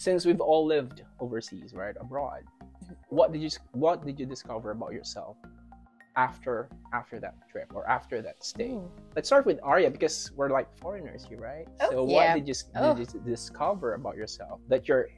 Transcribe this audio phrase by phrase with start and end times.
[0.00, 2.42] since we've all lived overseas, right, abroad,
[3.10, 5.36] what did you what did you discover about yourself
[6.16, 8.68] after after that trip or after that stay?
[8.70, 8.88] Mm.
[9.16, 11.66] Let's start with Arya because we're like foreigners here, right?
[11.80, 12.14] Oh, so yeah.
[12.34, 12.94] what did you, Oh.
[12.94, 15.08] did you discover about yourself that you're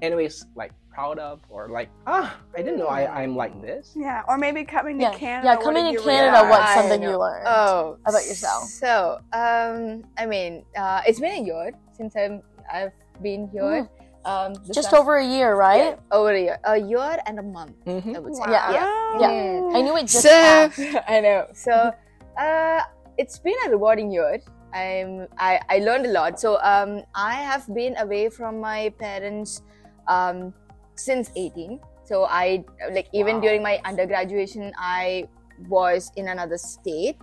[0.00, 3.92] anyways like proud of or like ah I didn't know I, I'm like this.
[3.96, 5.48] Yeah, or maybe coming to Yeah, Canada.
[5.48, 5.56] yeah.
[5.56, 6.50] Coming to Canada, realize?
[6.50, 7.44] what's something you learned?
[7.46, 8.64] Oh, about yourself?
[8.64, 13.88] So, um, I mean, uh, it's been a year since I'm I've been here.
[14.24, 15.98] Um, Just over a year, right?
[15.98, 17.74] yeah, over a year, a year and a month.
[17.86, 18.42] I would say.
[18.46, 18.70] Wow.
[18.70, 19.76] Yeah, yeah.
[19.76, 20.70] I knew it just so.
[21.08, 21.46] I know.
[21.54, 21.90] So
[22.38, 22.80] uh,
[23.18, 24.38] it's been a rewarding year.
[24.72, 26.38] I'm I, I learned a lot.
[26.38, 29.62] So um, I have been away from my parents
[30.08, 30.54] um,
[30.94, 31.80] since 18.
[32.04, 33.40] So I like even Wow.
[33.42, 35.28] during my undergraduation, I
[35.68, 37.18] was in another state,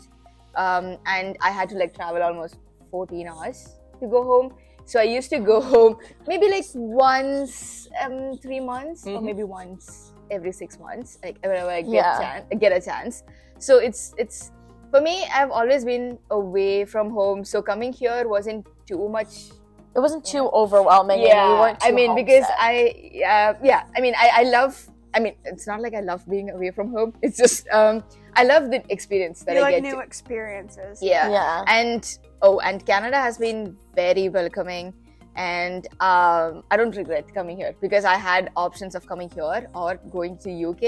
[0.56, 2.58] um, and I had to like travel almost
[2.92, 4.53] 14 hours to go home.
[4.86, 5.97] So I used to go home
[6.28, 9.23] maybe like once um three months or Mhm.
[9.23, 12.17] maybe once every six months, like whenever I get Yeah.
[12.20, 13.23] chan- get a chance.
[13.59, 14.52] So it's it's
[14.92, 15.25] for me.
[15.33, 19.53] I've always been away from home, so coming here wasn't too much.
[19.95, 21.22] It wasn't too overwhelming.
[21.22, 22.45] Yeah, you weren't I mean because.
[22.58, 22.94] I
[23.25, 24.73] uh, yeah I mean I, I love.
[25.16, 27.14] I mean, it's not like I love being away from home.
[27.22, 28.04] It's just um,
[28.36, 29.84] I love the experience that You I like get.
[29.84, 31.02] new to- experiences.
[31.02, 31.30] yeah.
[31.32, 31.64] yeah.
[31.80, 32.02] and
[32.42, 34.94] oh and canada has been very welcoming
[35.36, 39.96] and um, i don't regret coming here because i had options of coming here or
[40.18, 40.84] going to uk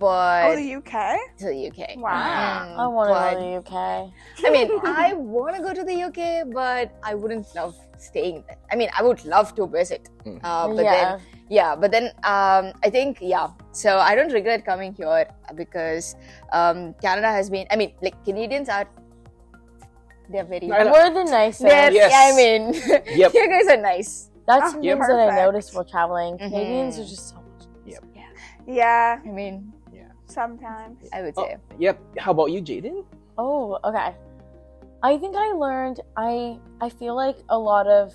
[0.00, 0.92] but Oh, the UK.
[1.38, 2.10] to the uk Wow.
[2.10, 3.74] Mm, I want to go to the UK.
[4.46, 6.20] i mean i want to go to the uk
[6.52, 10.38] but i wouldn't love staying there i mean i would love to visit Mm.
[10.42, 10.92] uh, but yeah.
[10.92, 11.20] then
[11.52, 16.16] yeah but then um, i think yeah so i don't regret coming here because
[16.58, 18.88] um, canada has been i mean like canadians are
[20.32, 20.92] they're very I know.
[20.92, 21.66] We're the nicest.
[21.92, 22.08] Yes.
[22.08, 22.72] I mean,
[23.20, 23.34] Yep.
[23.34, 24.30] you guys are nice.
[24.48, 24.96] That's Oh, Yep.
[24.98, 26.38] things that I noticed while traveling.
[26.38, 27.00] Canadians Mhm.
[27.02, 27.68] are just so much.
[28.66, 30.96] Yeah, I mean, yeah sometimes.
[31.12, 31.56] I would Oh, say.
[31.78, 31.98] yep.
[32.16, 33.04] How about you, Jaden?
[33.36, 34.14] Oh, okay.
[35.02, 36.00] I think I learned.
[36.16, 38.14] I I feel like a lot of.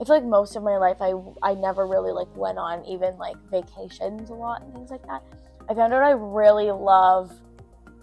[0.00, 3.16] I feel like most of my life, I I never really like went on even
[3.18, 5.22] like vacations a lot and things like that.
[5.68, 7.32] I found out I really love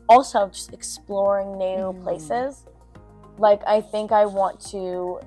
[0.09, 2.03] also just exploring new Mhm.
[2.03, 2.65] places.
[3.37, 5.19] Like I think I want to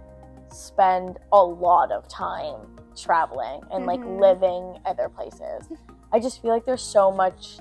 [0.50, 4.20] spend a lot of time traveling and like Mhm.
[4.20, 5.68] living other places.
[6.12, 7.58] I just feel like there's so much.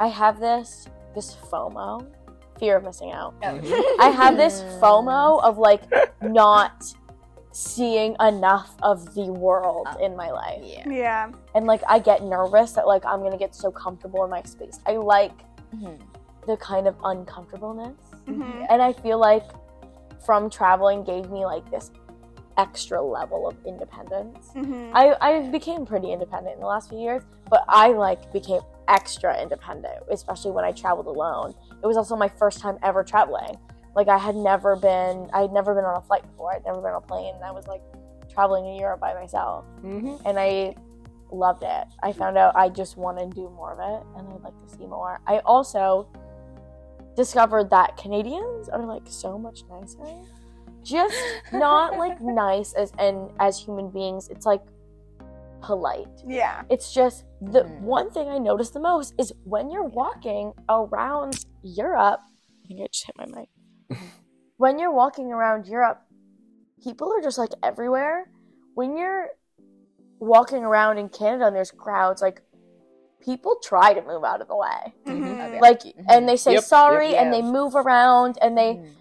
[0.00, 2.04] I have this this FOMO,
[2.58, 3.34] fear of missing out.
[3.40, 3.72] Mhm.
[4.00, 4.80] I have this Mm.
[4.80, 5.82] FOMO of like
[6.22, 6.92] not
[7.54, 10.60] seeing enough of the world in my life.
[10.64, 10.88] Yeah.
[10.90, 11.30] Yeah.
[11.54, 14.80] And like I get nervous that like I'm gonna get so comfortable in my space.
[14.86, 15.32] I like
[15.72, 16.00] Mhm.
[16.48, 17.96] the kind of uncomfortableness.
[18.26, 18.66] Mhm.
[18.68, 19.44] And I feel like
[20.26, 21.92] from traveling gave me like this
[22.56, 24.50] extra level of independence.
[24.54, 24.90] Mhm.
[24.92, 29.40] I, I became pretty independent in the last few years, but I like became extra
[29.40, 31.54] independent, especially when I traveled alone.
[31.82, 33.56] It was also my first time ever traveling.
[33.94, 36.52] Like I had never been I had never been on a flight before.
[36.52, 37.82] I'd never been on a plane and I was like
[38.32, 39.64] traveling in Europe by myself.
[39.82, 40.20] Mhm.
[40.24, 40.74] And I
[41.30, 41.86] loved it.
[42.02, 44.76] I found out I just want to do more of it and I'd like to
[44.76, 45.20] see more.
[45.26, 46.08] I also
[47.16, 50.04] discovered that Canadians are like so much nicer.
[50.82, 51.16] Just
[51.52, 54.28] not like nice as and as human beings.
[54.28, 54.62] It's like
[55.62, 56.08] polite.
[56.26, 56.62] Yeah.
[56.68, 57.80] It's just the Mhm.
[57.82, 62.20] one thing I notice the most is when you're walking around Europe.
[62.64, 63.48] I think I just hit my mic.
[64.56, 66.00] When you're walking around Europe,
[66.82, 68.28] people are just like everywhere.
[68.74, 69.28] When you're
[70.20, 72.42] walking around in Canada and there's crowds, like
[73.20, 74.92] people try to move out of the way.
[75.06, 75.46] Mhm.
[75.46, 75.60] Okay.
[75.60, 77.22] Like and they say Yep, sorry yep.
[77.22, 78.92] and they move around and they Mhm.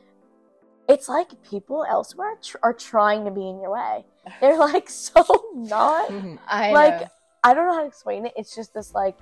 [0.88, 4.06] it's like people elsewhere tr- are trying to be in your way.
[4.40, 6.40] They're like so not Mhm.
[6.48, 7.08] I like know.
[7.44, 8.34] I don't know how to explain it.
[8.38, 9.18] It's just this like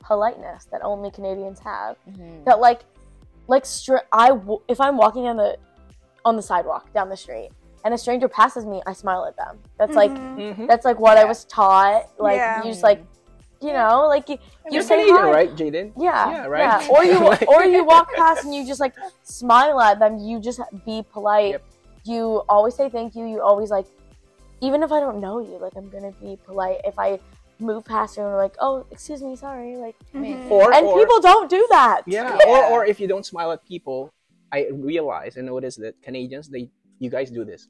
[0.00, 1.96] politeness that only Canadians have.
[2.44, 2.82] That like
[3.48, 5.56] like str- I w- if I'm walking on the
[6.24, 7.50] on the sidewalk down the street
[7.84, 9.58] and a stranger passes me, I smile at them.
[9.78, 10.56] That's like Mhm.
[10.56, 10.68] Mhm.
[10.68, 12.06] that's like what I was taught.
[12.18, 12.62] Like Yeah.
[12.62, 13.02] you just like
[13.60, 14.36] you know like you
[14.66, 15.30] you You're say Canadian, hi.
[15.32, 15.92] right, Jaden?
[15.96, 16.82] Yeah, Yeah, right?
[16.82, 16.88] yeah.
[16.94, 20.18] Or you Like- or you walk past and you just like smile at them.
[20.18, 21.52] You just be polite.
[21.52, 21.62] Yep.
[22.04, 23.24] You always say thank you.
[23.26, 23.86] You always like,
[24.60, 26.80] even if I don't know you, like I'm gonna be polite.
[26.84, 27.18] If I
[27.60, 30.50] move past you and like, oh, excuse me, sorry, like, Mhm.
[30.50, 32.02] Or, and or, people don't do that.
[32.06, 32.48] yeah, Yeah.
[32.48, 34.12] Or, or if you don't smile at people,
[34.52, 37.68] I realize and notice that Canadians, they you guys do this.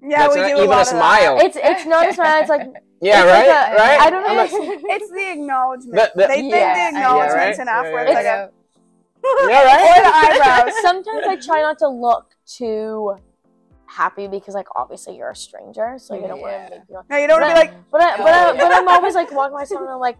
[0.00, 1.36] Yeah, That's we not do even a lot a of smile.
[1.36, 1.44] That.
[1.46, 2.40] It's it's not a smile.
[2.40, 2.62] It's like
[3.02, 4.00] yeah, it's right, like a- right.
[4.00, 4.30] I don't know.
[4.30, 4.50] I'm like,
[5.02, 5.94] It's the acknowledgement.
[5.94, 7.68] The- the- they think Yeah, the yeah, acknowledgement's right?
[7.68, 7.84] enough.
[7.84, 8.46] Yeah, where yeah, it's like yeah.
[8.46, 9.98] a yeah, right.
[9.98, 10.16] or the
[10.46, 10.82] eyebrows.
[10.82, 13.16] Sometimes I try not to look too
[13.88, 16.42] happy because like obviously you're a stranger, so you don't Yeah.
[16.42, 17.00] want to make you.
[17.10, 19.14] No, you don't want to But be like, But I, but, I, but I'm always
[19.14, 20.18] like walking myself and like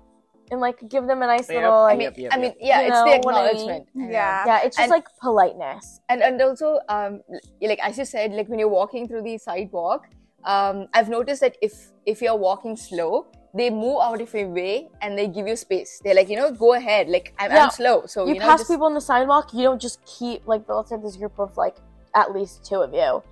[0.51, 1.57] and like give them a nice Yep.
[1.57, 3.53] little I like mean, Yep, yep, I mean, yeah, it's know the what I mean?
[3.53, 3.89] acknowledgement.
[3.95, 4.47] Yeah.
[4.47, 6.01] yeah, it's just And- like politeness.
[6.09, 7.21] and and also um
[7.61, 10.09] like as you said like when you're walking through the sidewalk
[10.45, 11.75] um i've noticed that if
[12.07, 16.01] if you're walking slow they move out of your way and they give you space
[16.03, 17.65] they're like you know go ahead like i'm, Yeah.
[17.65, 19.99] I'm slow so you you, know pass just, people on the sidewalk, you don't just
[20.07, 21.77] keep like let's say this group of like
[22.15, 23.23] at least two of you,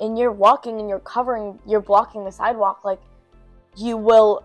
[0.00, 2.84] and you're walking and you're covering, you're blocking the sidewalk.
[2.84, 3.00] Like
[3.76, 4.44] you will,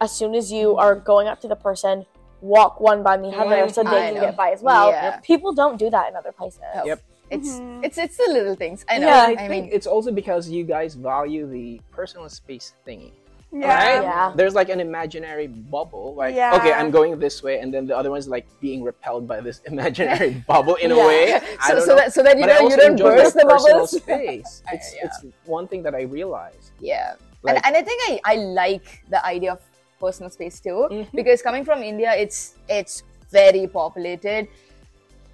[0.00, 2.06] as soon as you are going up to the person,
[2.40, 4.20] walk one by the other so they I can know.
[4.22, 4.90] get by as well.
[4.90, 5.18] Yeah.
[5.20, 6.60] People don't do that in other places.
[6.74, 6.84] No.
[6.84, 7.02] Yep.
[7.30, 7.82] it's Mhm.
[7.86, 9.22] it's it's the little things i know Yeah.
[9.22, 13.12] I i think mean it's also because you guys value the personal space thingy.
[13.52, 13.68] Yeah.
[13.68, 14.02] Right?
[14.02, 14.32] Yeah.
[14.34, 16.14] There's like an imaginary bubble.
[16.14, 16.56] Like, Yeah.
[16.56, 19.60] okay, I'm going this way, and then the other one's like being repelled by this
[19.72, 21.34] imaginary bubble in a way.
[21.60, 23.74] I so, so that so that you but know you don't burst my the personal
[23.84, 24.62] bubbles space.
[24.72, 25.04] It's yeah.
[25.06, 26.70] it's one thing that I realized.
[26.80, 29.60] yeah Like, and, and i think I, I like the idea of
[30.04, 31.06] personal space too Mhm.
[31.18, 32.38] because coming from india it's
[32.78, 32.94] it's
[33.38, 34.46] very populated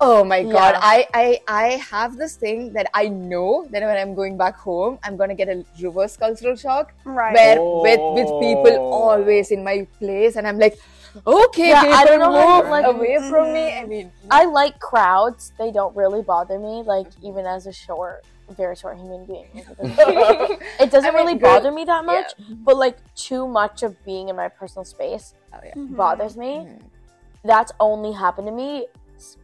[0.00, 0.80] oh my god Yeah.
[0.82, 4.98] I, I i have this thing that i know that when i'm going back home
[5.02, 7.34] i'm gonna get a reverse cultural shock Right.
[7.34, 8.92] where with with people Oh.
[9.10, 10.78] always in my place and i'm like
[11.26, 14.78] okay Yeah, people I don't know how, like- away from me i mean I like
[14.78, 15.52] crowds.
[15.58, 16.82] They don't really bother me.
[16.84, 19.48] Like even as a short, very short human being,
[19.78, 22.12] it doesn't I mean, really good- bother me that yeah.
[22.12, 22.32] much.
[22.66, 25.72] But like too much of being in my personal space oh, yeah.
[25.74, 25.96] Mhm.
[25.96, 26.52] bothers me.
[26.68, 26.82] Mhm.
[27.42, 28.86] That's only happened to me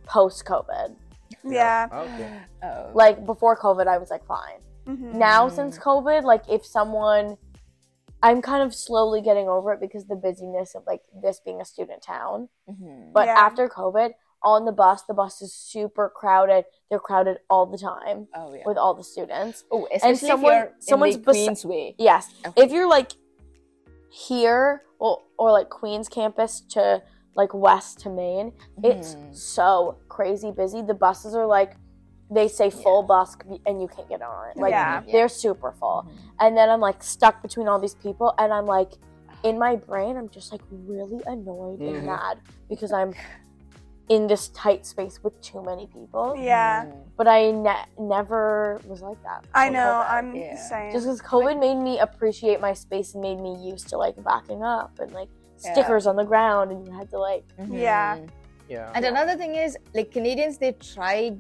[0.07, 0.95] post COVID.
[1.43, 1.89] Yeah.
[1.93, 2.41] Okay.
[2.63, 2.91] Oh.
[2.95, 4.61] Like before COVID, I was like fine.
[4.87, 5.15] Mhm.
[5.15, 5.53] Now Mm.
[5.53, 7.37] since COVID, like if someone,
[8.23, 11.65] I'm kind of slowly getting over it because the busyness of like this being a
[11.65, 12.49] student town.
[12.71, 13.13] Mhm.
[13.13, 13.35] But Yeah.
[13.39, 16.67] after COVID, on the bus, the bus is super crowded.
[16.91, 19.65] They're crowded all the time oh yeah with all the students.
[19.71, 22.29] oh especially someone- if someone's in queen's way Yes.
[22.47, 22.63] Okay.
[22.63, 23.13] If you're like
[24.11, 27.03] here or, or like Queens campus to
[27.35, 28.53] like west to Maine,
[28.83, 29.35] it's Mhm.
[29.35, 30.83] so crazy busy.
[30.83, 31.77] The buses are like
[32.31, 33.37] they say full bus
[33.67, 34.57] and you can't get on it.
[34.57, 35.03] Like Yeah.
[35.13, 36.05] they're super full.
[36.07, 36.13] Mhm.
[36.41, 38.93] And then I'm like stuck between all these people and I'm like
[39.43, 41.97] in my brain I'm just like really annoyed Mhm.
[41.99, 42.39] and mad
[42.69, 43.13] because I'm
[44.09, 46.35] in this tight space with too many people.
[46.37, 46.85] Yeah.
[46.87, 47.03] Mhm.
[47.17, 49.45] But I ne- never was like that.
[49.55, 49.93] I before know.
[49.93, 50.11] COVID.
[50.11, 50.55] I'm Yeah.
[50.55, 50.93] the same.
[50.93, 54.63] Just because COVID made me appreciate my space and made me used to like backing
[54.63, 55.44] up and like Yeah.
[55.73, 58.17] Stickers on the ground and you had to like Yeah.
[58.17, 58.29] Mhm.
[58.69, 58.91] Yeah.
[58.97, 61.37] And another thing is, like Canadians, they try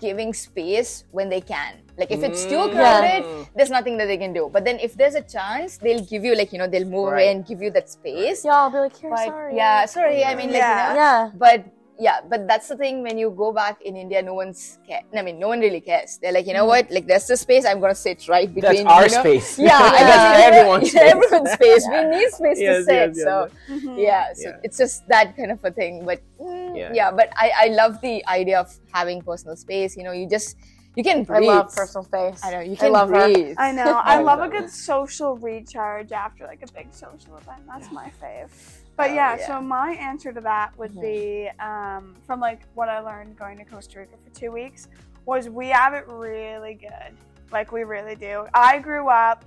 [0.00, 1.72] giving space when they can.
[2.00, 2.72] Like if it's too Mm.
[2.76, 3.44] crowded, Yeah.
[3.56, 4.48] there's nothing that they can do.
[4.54, 7.28] But then if there's a chance, they'll give you like you know they'll move away
[7.28, 7.36] Right.
[7.36, 8.38] and give you that space.
[8.44, 10.24] yeah I'll be like here But sorry yeah, sorry.
[10.24, 10.88] I mean, like Yeah.
[10.88, 11.00] you know.
[11.04, 11.58] yeah But
[12.06, 13.02] yeah, but that's the thing.
[13.06, 15.02] When you go back in India, no one's care.
[15.16, 16.18] I mean, no one really cares.
[16.20, 16.90] They're like, you know what?
[16.90, 17.64] Like there's the space.
[17.64, 18.60] I'm gonna sit right Mm.
[18.60, 18.86] That's between.
[18.94, 19.20] our you know?
[19.24, 19.48] space.
[19.68, 19.96] Yeah, Yeah.
[19.98, 21.12] and that's everyone's space.
[21.14, 21.84] everyone's space.
[21.92, 22.94] We need space to sit.
[22.94, 23.82] yes, yes, so yes.
[23.82, 23.94] Mhm.
[24.08, 24.64] yeah so Yeah.
[24.66, 26.90] it's just that kind of a thing but mm, Yeah.
[26.98, 27.10] yeah.
[27.18, 28.68] but I, I love the idea of
[28.98, 30.56] having personal space you know you just
[30.94, 31.48] you can breathe.
[31.48, 33.32] I love personal space i know you I can love her.
[33.32, 33.84] breathe I know.
[34.04, 37.62] I I love a good social recharge after like a big social event.
[37.66, 38.50] That's my fave.
[38.96, 39.46] But Oh, yeah, yeah.
[39.46, 41.00] so my answer to that would Mhm.
[41.00, 44.88] be um, from like what I learned going to Costa Rica for two weeks
[45.24, 47.16] was we have it really good.
[47.50, 48.46] Like we really do.
[48.52, 49.44] I grew up.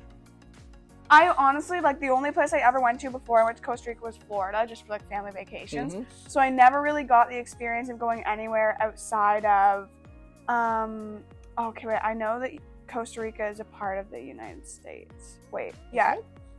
[1.12, 3.92] I honestly like the only place I ever went to before I went to Costa
[3.92, 5.94] Rica was Florida, just for like family vacations.
[5.94, 6.06] Mhm.
[6.28, 9.90] So I never really got the experience of going anywhere outside of.
[10.48, 11.24] Um,
[11.58, 12.00] okay, wait.
[12.04, 12.52] I know that
[12.88, 15.38] Costa Rica is a part of the United States.
[15.52, 16.16] Wait, yeah.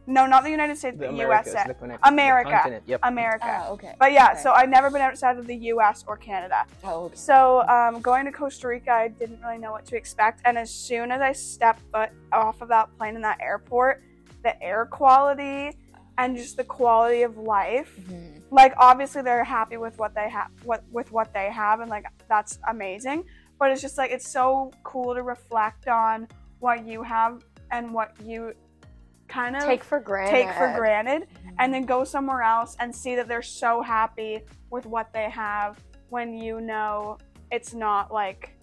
[0.09, 1.67] No, not the United States, The the, Americas, USA.
[1.69, 2.63] the connect- America.
[2.67, 3.01] the Yep.
[3.03, 3.65] America.
[3.67, 4.41] oh, okay But yeah, Okay.
[4.41, 6.65] so I've never been outside of the US or Canada.
[6.85, 7.17] oh, okay.
[7.17, 10.43] So um, going to Costa Rica, I didn't really know what to expect.
[10.45, 14.01] And as soon as I stepped foot off of that plane in that airport,
[14.45, 15.77] the air quality
[16.19, 18.41] and just the quality of life Mhm.
[18.51, 22.07] like obviously they're happy with what they have what with what they have and like
[22.29, 23.23] that's amazing
[23.59, 26.29] but it's just like it's so cool to reflect on
[26.61, 28.53] what you have and what you
[29.29, 31.27] kind of take for granted take for granted
[31.59, 35.79] and then go somewhere else and see that they're so happy with what they have
[36.11, 37.19] when you know
[37.51, 38.57] it's not like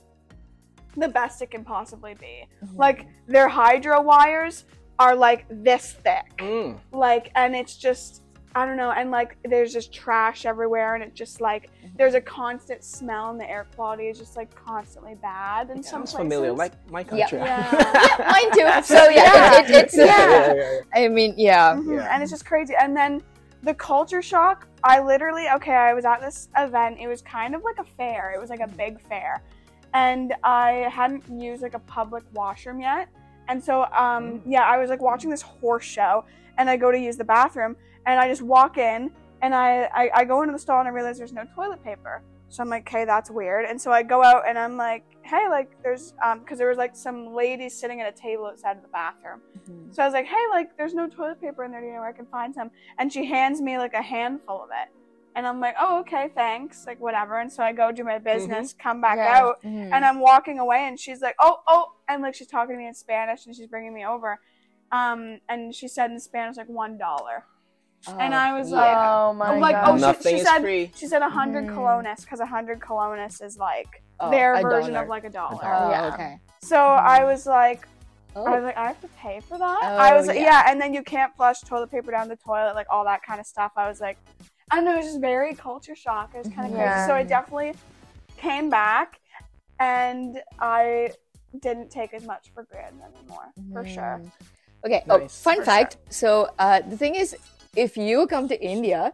[0.96, 2.78] the best it can possibly be Mhm.
[2.78, 4.66] like their hydro wires
[5.00, 6.80] are like this thick Mm.
[6.94, 8.22] like and it's just
[8.56, 11.98] I don't know, and like there's just trash everywhere, and it just like Mm-hmm.
[11.98, 15.86] there's a constant smell, and the air quality is just like constantly bad And It
[15.86, 16.18] some sounds places.
[16.34, 17.28] familiar, like my Yeah.
[17.30, 17.40] country.
[17.44, 18.32] Yeah.
[18.32, 18.84] Mine too.
[18.84, 19.60] So yeah, Yeah.
[19.62, 20.06] It, it, it's Yeah.
[20.06, 21.02] yeah, yeah, yeah.
[21.06, 21.76] I mean, yeah.
[21.76, 22.08] Mhm, Yeah.
[22.14, 22.74] And it's just crazy.
[22.80, 23.22] And then
[23.64, 26.98] the culture shock, I literally, okay, I was at this event.
[27.00, 29.42] It was kind of like a fair, it was like a big fair.
[29.94, 33.08] And I hadn't used like a public washroom yet.
[33.48, 36.26] And so, um, yeah, I was like watching this horse show
[36.58, 40.10] and I go to use the bathroom and I just walk in and I, I,
[40.14, 42.22] I go into the stall and I realize there's no toilet paper.
[42.50, 43.66] So I'm like, okay, that's weird.
[43.66, 46.78] And so I go out and I'm like, hey, like, there's, um, because there was
[46.78, 49.42] like some ladies sitting at a table outside of the bathroom.
[49.92, 51.82] So I was like, hey, like, there's no toilet paper in there.
[51.82, 52.70] Do you know where I can find some?
[53.00, 54.90] And she hands me like a handful of it.
[55.36, 56.86] And I'm like, oh, okay, thanks.
[56.86, 57.40] Like, whatever.
[57.40, 59.40] And so I go do my business, come back Yeah.
[59.40, 59.92] out, Mhm.
[59.92, 61.94] and I'm walking away, and she's like, oh, oh.
[62.08, 64.40] And like, she's talking to me in Spanish, and she's bringing me over.
[64.92, 66.70] Um, and she said in Spanish, like,
[68.06, 68.18] $1.
[68.20, 69.90] and I was like, Oh my I'm like, god.
[69.90, 70.92] oh, she- Nothing she is said- free.
[70.96, 71.76] She said 100 Mhm.
[71.76, 75.04] colones, because 100 colones is like Oh, their version dollar.
[75.04, 75.60] of like a dollar.
[75.64, 76.14] Oh, Yeah.
[76.14, 76.40] okay.
[76.62, 77.88] So I was like,
[78.36, 78.66] I was Oh.
[78.66, 79.80] like, I have to pay for that.
[79.84, 80.44] Oh, I was like, yeah.
[80.66, 80.72] yeah.
[80.72, 83.46] and then you can't flush toilet paper down the toilet, like all that kind of
[83.46, 83.72] stuff.
[83.78, 84.18] I was like,
[84.72, 86.32] I don't know, it was just very culture shock.
[86.34, 86.94] It was kind of Yeah.
[86.94, 87.08] crazy.
[87.08, 87.76] So I definitely
[88.38, 89.20] came back,
[89.80, 91.12] and I
[91.60, 94.22] didn't take as much for granted anymore, for sure.
[94.24, 94.32] Mhm.
[94.86, 95.04] Okay.
[95.10, 95.98] Oh, fun For fact.
[96.10, 97.36] So uh, the thing is,
[97.76, 99.14] if you come to India,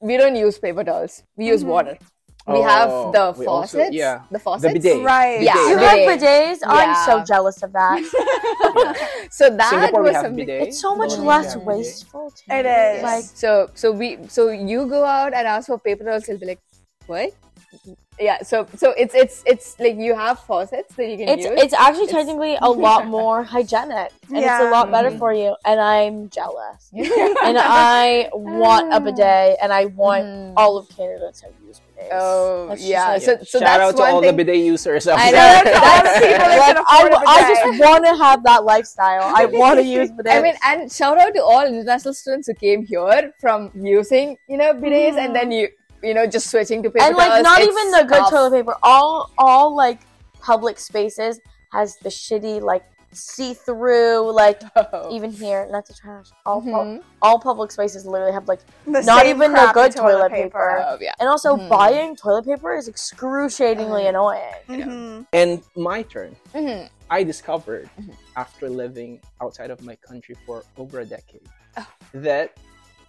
[0.00, 1.22] we don't use paper towels.
[1.36, 1.68] We use Mhm.
[1.68, 1.98] water.
[2.48, 3.92] We Oh, have the we also- faucets.
[3.96, 4.20] yeah.
[4.30, 4.72] The faucets.
[4.74, 5.02] bidet.
[5.04, 5.42] Right.
[5.42, 5.56] Yeah.
[5.68, 5.88] you bidet.
[5.90, 6.58] have bidets?
[6.64, 7.98] I'm so jealous of that.
[9.30, 10.36] so that Singapore, was something.
[10.46, 10.68] bidet.
[10.68, 11.78] It's so much Malaysia, less we have bidet.
[11.78, 12.30] wasteful.
[12.30, 12.52] Too.
[12.54, 13.02] It is.
[13.02, 16.46] Like, So so we so you go out and ask for paper towels, they'll be
[16.46, 16.60] like,
[17.06, 17.30] what?
[18.18, 18.42] Yeah.
[18.42, 21.52] So so it's it's it's like you have faucets that you can it's use.
[21.62, 25.18] it's actually It's- technically a lot more hygienic, and it's a lot better Mhm.
[25.18, 25.54] for you.
[25.66, 30.52] And I'm jealous, and I want a bidet, and I want Mhm.
[30.56, 32.08] all of Canada to use bidets.
[32.12, 33.18] Oh That's yeah.
[33.18, 34.30] So so Shout that's out to one all thing.
[34.36, 35.06] the bidet users.
[35.08, 35.36] out I know.
[35.36, 37.56] Shout out to all the people Like, can I, afford a I bidet.
[37.56, 39.22] just want to have that lifestyle.
[39.36, 40.38] I want to use bidets.
[40.38, 44.56] I mean, and shout out to all international students who came here from using, you
[44.56, 45.68] know, bidets and then you,
[46.02, 47.42] you know, just switching to paper and like towels.
[47.42, 48.30] not even the good tough.
[48.30, 48.74] toilet paper.
[48.82, 50.00] All all like
[50.40, 51.40] public spaces
[51.72, 55.10] has the shitty like see through like Oh.
[55.14, 57.02] even here not to trash all pu- Mhm.
[57.22, 60.84] all public spaces literally have like The not even the good toilet paper.
[60.86, 61.14] Oh, yeah.
[61.18, 61.68] and also Mhm.
[61.68, 64.54] buying toilet paper is excruciatingly Uh, annoying.
[64.68, 65.26] Mhm.
[65.32, 66.36] And my turn.
[66.54, 66.88] Mhm.
[67.10, 68.14] I discovered Mhm.
[68.36, 71.48] after living outside of my country for over a decade
[71.78, 71.86] Oh.
[72.12, 72.52] that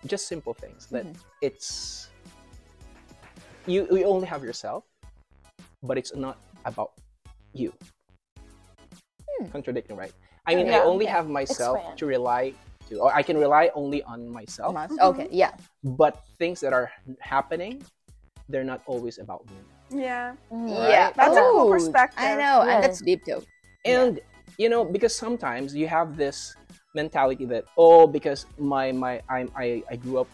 [0.06, 1.06] just simple things that
[1.42, 2.10] it's
[3.68, 4.84] you you only have yourself,
[5.84, 6.92] but it's not about
[7.54, 7.74] you.
[9.40, 9.48] Hmm.
[9.50, 10.14] Contradicting, right?
[10.48, 11.12] I mean, I only Yeah.
[11.20, 12.00] have myself Expand.
[12.00, 12.54] to rely
[12.88, 14.74] to, or I can rely only on myself.
[14.74, 14.92] Much.
[14.92, 15.00] Mhm.
[15.12, 15.52] Okay, yeah.
[15.84, 17.84] But things that are happening,
[18.48, 19.60] they're not always about me.
[19.92, 20.36] Yeah.
[20.52, 21.12] Yeah.
[21.12, 22.20] That's a cool perspective.
[22.20, 22.72] I know, Yeah.
[22.76, 23.44] and that's deep too.
[23.86, 24.04] Yeah.
[24.04, 24.20] and
[24.58, 26.56] you know because sometimes you have this
[26.96, 30.28] mentality that oh because my my I'm, i i grew up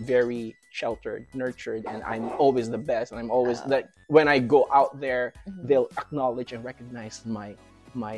[0.00, 3.68] very sheltered nurtured and i'm always the best and i'm always Oh.
[3.72, 3.84] that
[4.16, 5.66] when i go out there Mhm.
[5.68, 7.48] they'll acknowledge and recognize my
[8.04, 8.16] my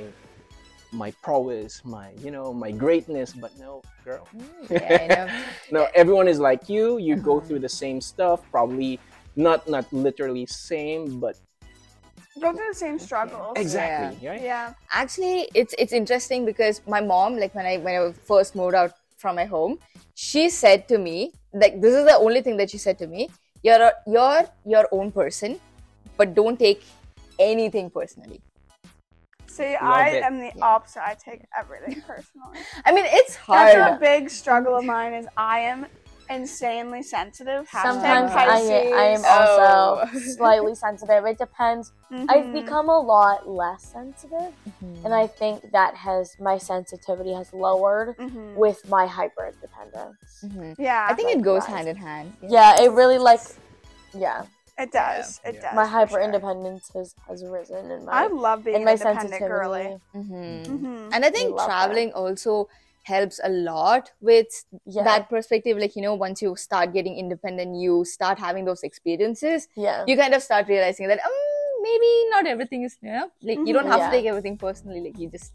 [0.93, 3.73] my prowess my you know my greatness but no
[4.05, 5.27] girl Mm, yeah, I know.
[5.77, 7.47] no everyone is like you you go Uh-huh.
[7.47, 8.93] through the same stuff probably
[9.47, 11.37] not not literally same but
[12.41, 13.57] Go through the same struggles.
[13.65, 14.73] exactly right Yeah.
[15.03, 18.93] Actually, it's it's interesting because my mom, like when I when I first moved out
[19.21, 19.79] from my home,
[20.15, 23.29] she said to me, like this is the only thing that she said to me.
[23.63, 25.61] You're a, you're your own person,
[26.17, 26.83] but don't take
[27.39, 28.41] anything personally.
[29.47, 30.23] See, Love I it.
[30.25, 30.65] am the Yeah.
[30.65, 31.03] opposite.
[31.05, 32.59] I take everything personally.
[32.85, 33.69] I mean, it's hard.
[33.77, 35.13] That's a big struggle of mine.
[35.13, 35.87] Is I am
[36.31, 37.69] insanely sensitive.
[37.69, 38.71] Hashtag Sometimes I, Pisces.
[38.71, 40.07] I am Oh.
[40.07, 41.25] also slightly sensitive.
[41.27, 41.93] It depends.
[42.11, 42.53] I've Mhm.
[42.53, 45.05] become a lot less sensitive, Mhm.
[45.05, 48.55] and I think that has my sensitivity has lowered Mhm.
[48.57, 50.17] with my hyper independence.
[50.45, 50.75] Mhm.
[50.79, 52.33] Yeah, I think like it goes hand in hand.
[52.43, 53.41] Yeah, it really like,
[54.13, 54.45] yeah,
[54.79, 55.41] it does.
[55.45, 55.75] It does.
[55.75, 56.21] my for hyper sure.
[56.23, 59.49] independence has, has risen in my I love being in my independent sensitivity.
[59.55, 60.01] girly.
[60.15, 60.67] Mhm.
[60.67, 61.11] Mhm.
[61.13, 61.67] And I think love that.
[61.67, 62.69] traveling also
[63.11, 64.59] helps a lot with
[64.97, 65.79] Yeah, that perspective.
[65.85, 69.69] Like you know, once you start getting independent, you start having those experiences.
[69.87, 70.05] yeah.
[70.11, 71.39] you kind of start realizing that um,
[71.89, 74.09] maybe not everything is you know like you don't have Yeah.
[74.11, 75.53] to take everything personally like you just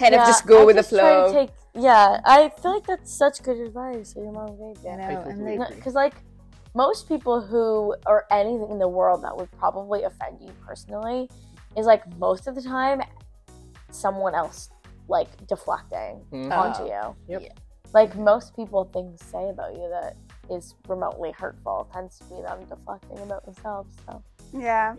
[0.00, 1.56] kind Yeah, of just go I with the just try to flow take-
[1.88, 4.96] yeah, I feel like that's such good advice that your mom gave you you.
[5.10, 5.76] I I'm like agree.
[5.76, 6.16] Because like
[6.84, 7.66] most people who
[8.12, 11.20] or anything in the world that would probably offend you personally
[11.78, 12.98] is like most of the time
[13.90, 14.70] someone else
[15.08, 16.52] like deflecting Mhm.
[16.56, 16.86] onto Oh.
[16.86, 17.32] you.
[17.34, 17.42] Yep.
[17.42, 17.52] Yeah.
[17.94, 20.14] like most people things say about you that
[20.50, 23.96] is remotely hurtful tends to be them deflecting about themselves.
[24.06, 24.22] So
[24.52, 24.94] Yeah.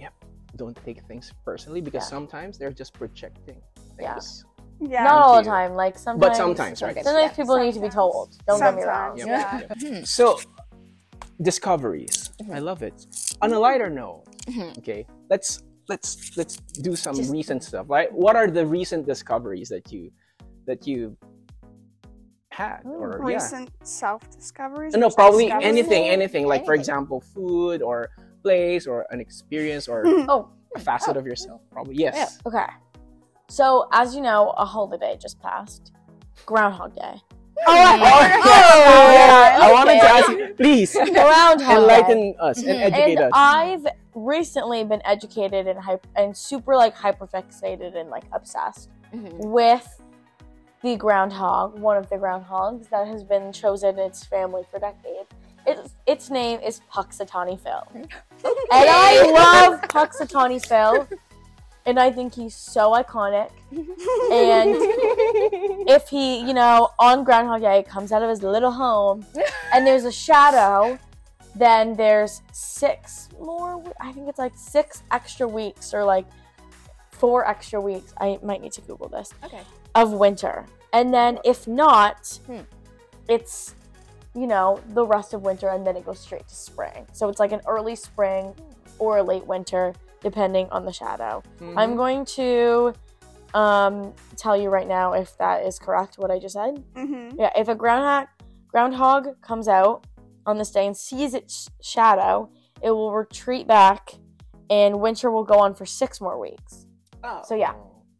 [0.55, 2.07] Don't take things personally because Yeah.
[2.17, 3.61] sometimes they're just projecting
[3.99, 4.13] Yeah.
[4.15, 4.43] things.
[4.81, 5.03] Yeah.
[5.03, 5.75] not all the time.
[5.75, 6.95] Like sometimes, But sometimes, right?
[7.03, 7.35] Sometimes Yeah.
[7.35, 8.29] people need to be told.
[8.47, 9.17] Don't get me wrong.
[9.17, 9.27] Yep.
[9.27, 10.03] Yeah.
[10.05, 10.39] So,
[11.41, 12.31] discoveries.
[12.51, 13.05] I love it.
[13.41, 14.77] On a lighter note, Mhm.
[14.79, 16.55] okay, let's let's let's
[16.87, 17.85] do some Just- recent stuff.
[17.89, 18.11] Right?
[18.13, 20.11] What are the recent discoveries that you
[20.65, 21.17] that you
[22.51, 23.35] had or yeah?
[23.35, 24.95] Recent self discoveries.
[24.95, 26.47] No, probably anything, anything.
[26.47, 28.09] Like for example, food or
[28.43, 31.61] place or an experience or Oh, a facet of yourself.
[31.71, 32.39] Probably yes.
[32.45, 32.65] okay.
[33.49, 35.91] So as you know, a holiday just passed.
[36.45, 37.15] Groundhog Day.
[37.67, 39.57] Oh, I Oh, yeah.
[39.61, 41.75] I wanted to ask you, please Groundhog Day.
[41.75, 43.31] enlighten us and educate and us.
[43.33, 43.85] I've
[44.15, 49.33] recently been educated and hype and super like hyperfixated and like obsessed Mhm.
[49.45, 50.01] with
[50.81, 55.29] the groundhog, one of the groundhogs that has been chosen its family for decades.
[55.65, 58.07] Its its name is Punxsutawney Phil, and
[58.71, 61.05] I love Punxsutawney Phil,
[61.85, 63.49] and I think he's so iconic.
[63.71, 64.75] And
[65.89, 69.25] if he, you know, on Groundhog Day comes out of his little home
[69.73, 70.97] and there's a shadow,
[71.59, 73.83] then there's six more.
[73.99, 76.25] I think it's like six extra weeks or like
[77.11, 78.13] four extra weeks.
[78.19, 79.61] I might need to Google this Okay.
[79.95, 80.65] of winter.
[80.93, 82.61] And then if not, Hmm.
[83.27, 83.75] it's
[84.35, 87.05] you know the rest of winter and then it goes straight to spring.
[87.13, 88.53] So it's like an early spring
[88.99, 91.41] or a late winter depending on the shadow.
[91.59, 91.73] Mhm.
[91.77, 92.93] I'm going to
[93.55, 96.83] um, tell you right now if that is correct what I just said.
[96.93, 97.39] Mm-hmm.
[97.39, 98.27] Yeah, if a groundhog
[98.67, 100.05] groundhog comes out
[100.49, 102.49] on this day and sees its shadow,
[102.81, 104.11] it will retreat back,
[104.69, 106.85] and winter will go on for six more weeks.
[107.23, 107.41] Oh.
[107.45, 107.73] So yeah,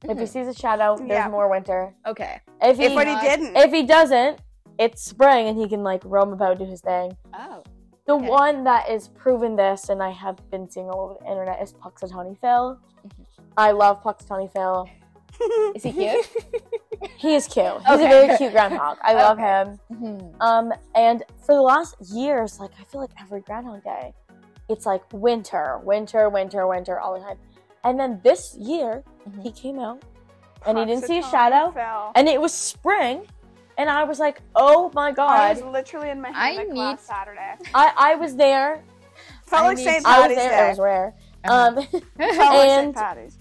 [0.04, 0.26] if he mm-hmm.
[0.26, 1.30] sees a shadow, there's Yeah.
[1.30, 1.94] more winter.
[2.06, 2.40] Okay.
[2.62, 3.56] If he If what he didn't.
[3.56, 4.40] if he doesn't,
[4.78, 7.18] it's spring and he can like roam about do his thing.
[7.34, 7.64] Oh.
[8.06, 8.28] The Okay.
[8.28, 11.74] one that is proven this, and I have been seeing all over the internet, is
[11.74, 12.80] Punxsutawney Phil.
[13.06, 13.24] Mm-hmm.
[13.58, 14.90] I love Punxsutawney Phil.
[15.76, 16.28] Is he cute?
[17.18, 17.66] He is cute.
[17.88, 18.98] He's a very cute groundhog.
[19.02, 19.48] I love Okay.
[19.48, 19.80] him.
[19.92, 20.36] Mhm.
[20.42, 24.14] Um, and for the last years, like I feel like every Groundhog Day,
[24.70, 27.38] it's like winter, winter, winter, winter all the time.
[27.84, 29.42] And then this year, Mhm.
[29.44, 30.02] he came out,
[30.66, 32.12] and he didn't see a shadow, Phil.
[32.16, 33.26] and it was spring,
[33.78, 36.80] and I was like, oh my god!" I was literally in my I hammock need-
[36.80, 37.56] last Saturday.
[37.74, 38.84] I I was there.
[39.46, 40.06] Felt I like need- St.
[40.06, 40.50] I was there.
[40.50, 40.66] Day.
[40.66, 41.14] It was rare.
[41.46, 41.54] Uh-huh.
[41.54, 41.76] Um,
[42.18, 42.86] Felt like St.
[42.86, 43.39] and- Patty's.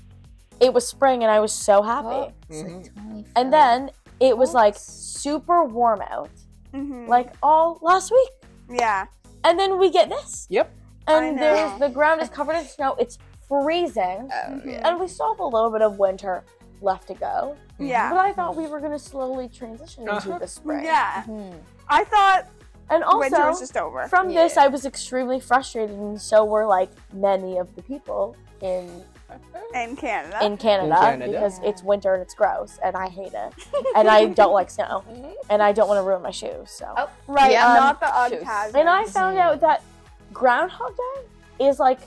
[0.60, 2.06] It was spring, and I was so happy.
[2.08, 2.84] Oh, Mhm.
[2.84, 3.90] so And then
[4.20, 6.30] it was like super warm out,
[6.74, 7.06] Mm-hmm.
[7.08, 8.30] like all last week.
[8.70, 9.06] yeah.
[9.44, 10.46] And then we get this.
[10.50, 10.70] Yep.
[11.06, 12.94] And there's the ground is covered in snow.
[12.98, 13.16] It's
[13.48, 14.28] freezing.
[14.32, 14.66] Oh, Mhm.
[14.66, 14.88] yeah.
[14.88, 16.44] And we still have a little bit of winter
[16.82, 17.56] left to go.
[17.78, 18.10] Yeah.
[18.10, 20.38] But I thought we were gonna slowly transition into Uh-huh.
[20.38, 20.84] the spring.
[20.84, 21.22] Yeah.
[21.26, 21.54] Mhm.
[21.88, 22.46] I thought
[22.90, 24.06] And winter was also just over.
[24.08, 29.04] from this I was extremely frustrated and so were like many of the people in
[29.74, 30.44] in Canada.
[30.44, 31.32] in Canada, Canada.
[31.32, 31.68] because Yeah.
[31.68, 33.52] it's winter and it's gross and I hate it.
[33.96, 35.04] and I don't like snow.
[35.08, 35.30] Mm-hmm.
[35.50, 36.70] And I don't want to ruin my shoes.
[36.70, 37.66] So Oh, right, Yeah.
[37.66, 38.42] Um, not the Shoes.
[38.46, 39.82] Ugg And I found out that
[40.32, 42.00] Groundhog Day is like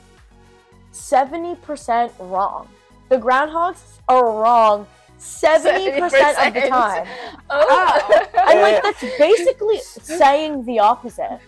[0.94, 2.68] 70% wrong.
[3.10, 4.88] The groundhogs are wrong
[5.22, 7.08] 70% of the time.
[7.50, 8.28] Oh.
[8.34, 8.62] And Yeah.
[8.66, 11.40] like that's basically saying the opposite.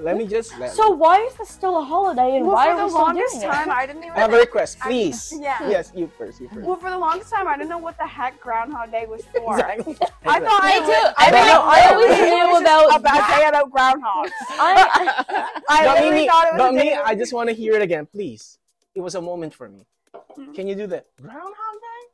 [0.00, 2.72] Let me just let So why is this still a holiday and Well, why for
[2.72, 3.72] are the we still longest doing time, it?
[3.72, 4.16] I didn't even.
[4.16, 5.32] I have a request, I- please.
[5.40, 5.68] yeah.
[5.68, 6.40] Yes, you first.
[6.40, 6.66] You first.
[6.66, 9.54] Well, for the longest time, I didn't know what the heck Groundhog Day was for.
[9.58, 9.96] Exactly.
[10.26, 10.86] I thought Me I too.
[10.86, 13.70] would- I I thought know, I always it knew was about a bad day about
[13.70, 14.30] groundhogs.
[14.50, 16.94] I, I but literally me, thought it was but a me.
[16.94, 18.58] I just want to hear it again, please.
[18.94, 19.86] It was a moment for me.
[20.34, 20.52] Hmm.
[20.52, 21.06] Can you do that?
[21.22, 21.69] Groundhog Day?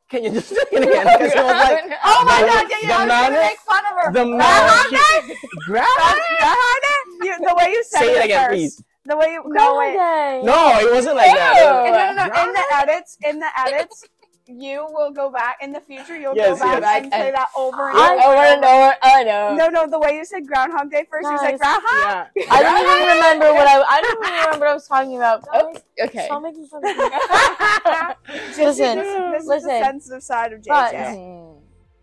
[0.09, 1.05] Can you just do it again?
[1.05, 3.47] Because it was like Oh my The- god, yeah, yeah, the I was manner- gonna
[3.47, 4.11] make fun of her.
[4.13, 5.27] the Groundhog man.
[5.27, 5.35] Day?
[5.65, 6.17] Groundhog.
[6.39, 7.27] Groundhog Day?
[7.27, 8.53] You, the way you said Say it at again, first.
[8.55, 8.83] please.
[9.05, 9.93] The way you no Groundhog wait.
[9.97, 10.41] Day.
[10.43, 11.55] No, it wasn't like that.
[11.59, 11.91] Ew.
[11.91, 12.43] No, no, no.
[12.47, 14.05] In the edits, in the edits,
[14.47, 16.17] you will go back in the future.
[16.17, 17.03] You'll Yes, go back yes.
[17.03, 18.23] and say that over and I- over.
[18.23, 18.95] Over and over.
[19.03, 19.55] Oh no.
[19.55, 21.61] No, no, the way you said Groundhog Day first, you said Guys.
[21.81, 22.27] Groundhog.
[22.35, 22.45] Yeah.
[22.51, 25.43] I don't even remember what I I don't even remember what I was talking about.
[25.53, 26.25] Oh, okay.
[26.25, 27.03] Stop making fun of me.
[28.27, 29.69] this, Listen, this is listen.
[29.69, 30.67] the sensitive side of JJ.
[30.67, 30.93] But-.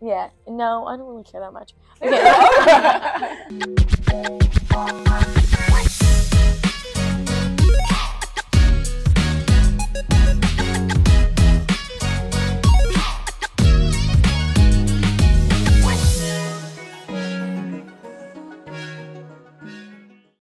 [0.01, 1.73] Yeah, no, I don't really care that much.
[4.75, 5.44] Okay.